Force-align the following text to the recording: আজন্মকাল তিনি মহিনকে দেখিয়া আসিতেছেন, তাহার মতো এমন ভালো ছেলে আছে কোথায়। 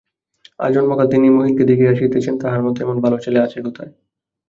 আজন্মকাল 0.59 1.07
তিনি 1.13 1.27
মহিনকে 1.29 1.63
দেখিয়া 1.69 1.91
আসিতেছেন, 1.91 2.35
তাহার 2.41 2.61
মতো 2.65 2.77
এমন 2.81 2.97
ভালো 3.01 3.17
ছেলে 3.17 3.39
আছে 3.41 3.57
কোথায়। 3.65 3.91